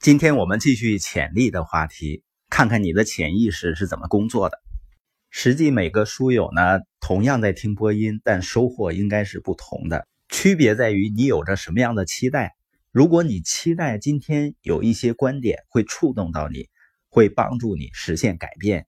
[0.00, 4.58] 今天我们继续潜力的话题，看看你的潜意识是怎么工作的。
[5.28, 10.08] 实际每个书友呢，同样在听播音，但收获应该是不同的。
[10.30, 12.56] 区别在于你有着什么样的期待。
[12.90, 16.70] 如果你期待今天有一些观点会触动到你，
[17.10, 18.86] 会帮助你实现改变，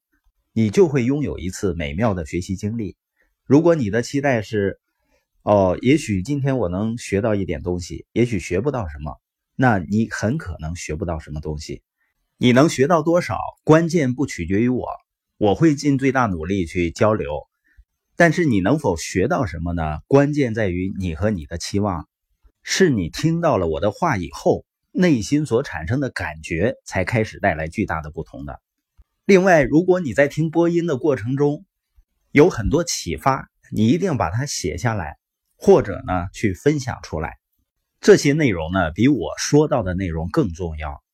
[0.55, 2.97] 你就会拥有一次美妙的学习经历。
[3.45, 4.81] 如果你的期待是，
[5.43, 9.21] 哦，也许今天我能学到一点东西，也许学不到什么，
[9.57, 11.83] 那你很可能学不到什么东西。
[12.37, 14.87] 你能学到多少，关键不取决于我，
[15.39, 17.31] 我会尽最大努力去交流。
[18.17, 20.01] 但是你能否学到什么呢？
[20.07, 22.09] 关键在于你和你的期望，
[22.63, 28.61] 是你听到了我的话以后，内心所产生的感觉才开始带来巨大的不同的。
[29.25, 31.65] 另外，如果你在听播音的过程中
[32.31, 35.17] 有很多启发，你一定把它写下来。
[35.65, 37.39] 或者呢，去分享出来，
[38.03, 41.05] 这些内容呢，比我说到的内容更重要，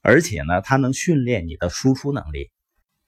[0.00, 2.52] 而且呢，它能训练你的输出能力。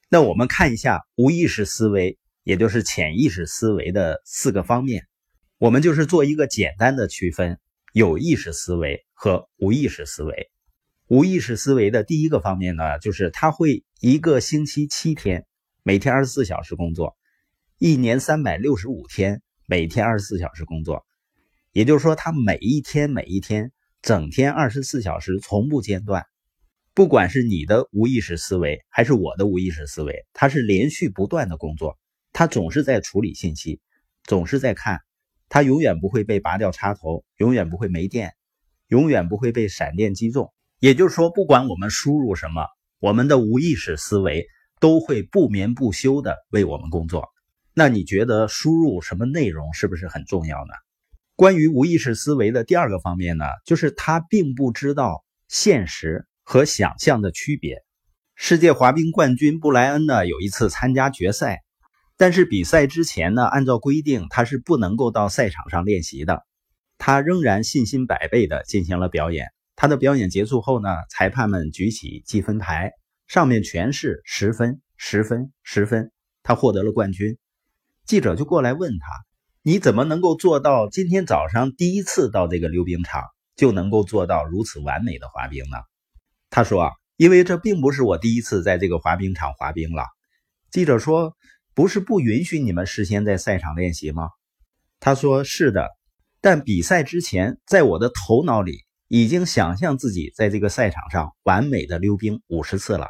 [0.09, 5.06] 那我们看一下无意识思维，也就是潜意识思维的四个方面，
[5.56, 7.61] 我们就是做一个简单的区分：
[7.92, 10.50] 有意识思维和无意识思维。
[11.06, 15.47] 无意识思维的第一个方面呢，就是它会一个星期七天，
[15.84, 17.17] 每天二十四小时工作，
[17.78, 19.42] 一年三百六十五天。
[19.70, 21.06] 每天二十四小时工作，
[21.72, 26.24] 也就是说，他每一天每一天，整天二十四小时从不间断。
[26.94, 31.96] 不管是你的无意识思维，还是我的无意识思维，它是连续不断的工作，
[32.33, 33.80] 它总是在处理信息，
[34.24, 35.00] 总是在看，
[35.48, 38.34] 它永远不会被拔掉插头，永远不会没电，
[38.89, 40.52] 永远不会被闪电击中。
[40.80, 42.66] 也就是说，不管我们输入什么，
[42.98, 44.46] 我们的无意识思维
[44.80, 47.28] 都会不眠不休的为我们工作。
[47.74, 50.72] 那你觉得输入什么内容是不是很重要呢？
[51.39, 57.84] 关于无意识思维的第二个方面呢，就是他并不知道现实和想象的区别。
[58.34, 61.61] 世界滑冰冠军布莱恩呢，有一次参加决赛，
[62.17, 66.45] 但是比赛之前呢，按照规定他是不能够到赛场上练习的。
[66.98, 69.46] 他仍然信心百倍的进行了表演。
[69.77, 72.91] 他的表演结束后呢，裁判们举起积分牌，
[73.29, 76.11] 上面全是十分、十分、十分，
[76.42, 77.39] 他获得了冠军。
[78.07, 79.07] 记者就过来问他
[79.68, 83.24] ：“你怎么能够做到今天早上第一次到这个溜冰场
[83.55, 85.77] 就能够做到如此完美的滑冰呢？”
[86.48, 90.05] 他说：“因为这并不是我第一次在这个滑冰场滑冰了。”
[90.73, 91.36] 记者说
[91.77, 94.30] ：“不是不允许你们事先在赛场练习吗？”
[95.01, 95.86] 他说：“是的，
[96.40, 103.08] 但比赛之前，在我的头脑里已经想象自己在这个赛场上完美的溜冰五十次了。”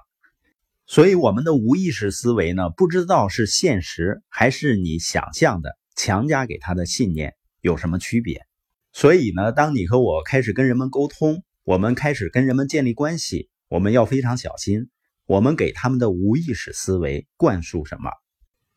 [0.90, 8.46] 所以，我们的无意识思维呢，不知道是现实还是你想象的，强加给他的信念有什么区别？
[8.92, 14.90] 所以呢，当你和我开始跟人们沟通，我们开始跟人们建立关系，我们要非常小心，
[15.26, 18.12] 我们给他们的无意识思维灌输什么？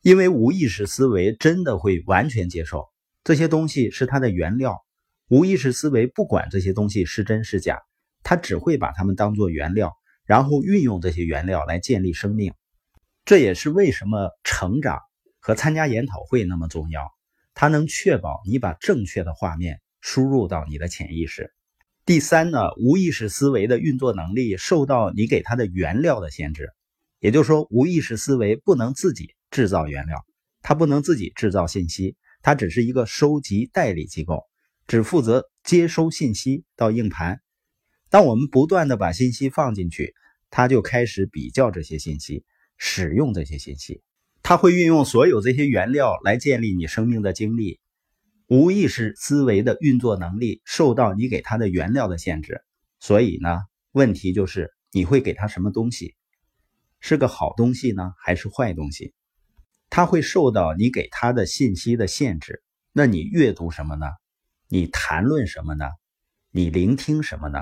[0.02, 2.90] 因为无意识思维真的会完全接受
[3.24, 4.80] 这些东西是它的原料，
[5.30, 7.78] 无意识思维不管这些东西是真是假，
[8.24, 9.94] 它只会把它们当做原料。
[10.26, 12.54] 然后运用这些原料来建立生命，
[13.26, 15.00] 这也是为什么成长
[15.41, 17.12] 和参加研讨会那么重要。
[17.53, 21.52] 它能确保你把正确的画面输入到你的潜意识。
[22.06, 26.69] 第三呢，无意识思维的运作能力受到你给它的原料的限制，
[27.19, 30.24] 也就是说，无意识思维不能自己制造原料，
[30.62, 34.44] 它不能自己制造信息，它只是一个收集代理机构，
[34.88, 37.41] 只负责接收信息到硬盘。
[38.09, 40.13] 当我们不断的把信息放进去。
[40.53, 42.44] 它就开始比较这些信息，
[42.75, 44.01] 使用这些信息，
[44.44, 47.79] 他会运用所有这些原料来建立你生命的经历。
[48.47, 52.62] 无意识思维的运作能力受到你给他的原料的限制，
[53.00, 56.16] 所以呢，问题就是你会给他什么东西，
[57.00, 59.13] 是个好东西呢，还是坏东西？
[59.90, 62.62] 他会受到你给他的信息的限制。
[62.91, 64.06] 那你阅读什么呢？
[64.68, 65.85] 你谈论什么呢？
[66.50, 67.59] 你聆听什么呢？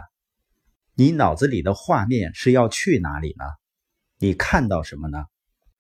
[0.95, 3.45] 你脑子里的画面是要去哪里呢？
[4.17, 5.23] 你看到什么呢？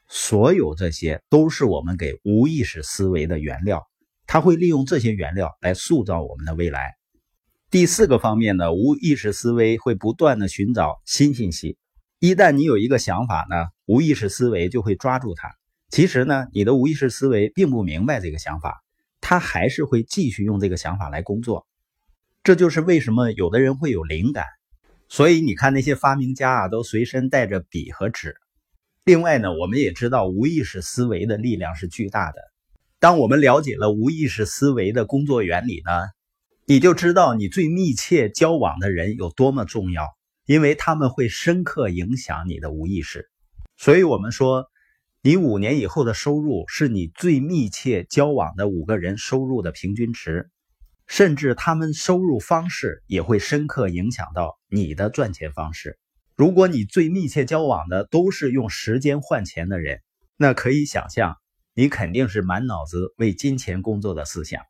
[0.09, 3.87] 所有这些都是我们给无意识思维的原料，
[4.25, 6.95] 它会利用这些原料来塑造我们的未来。
[7.69, 11.77] 第四个方面呢，无意识思维会不断的寻找新信息。
[12.17, 15.55] 一旦你有一个想法呢，无意识思维就会抓住它。
[15.91, 18.83] 其实呢，你的无意识思维并不明白这个想法，
[19.21, 21.67] 它还是会继续用这个想法来工作。
[22.41, 24.45] 这就是为什么有的人会有灵感。
[25.07, 28.35] 所以你看，那些发明家啊，都随身带着笔和纸。
[29.09, 32.37] 另外呢，我们也知道无意识思维的力量是巨大的。
[32.99, 35.91] 当我们了解了无意识思维的工作原理呢，
[36.67, 40.05] 你就知道你最密切交往的人有多么重要，
[40.45, 43.31] 因为他们会深刻影响你的无意识。
[43.77, 44.67] 所以，我们说，
[45.23, 50.51] 你五年以后的收入是你最密切交往的五个人收入的平均值，
[51.07, 55.97] 甚至他们收入方式也会深刻影响到你的赚钱方式。
[56.39, 59.99] 如果你最密切交往的都是用时间换钱的人，
[60.37, 61.35] 那可以想象，
[61.73, 64.61] 你肯定是满脑子为金钱工作的思想。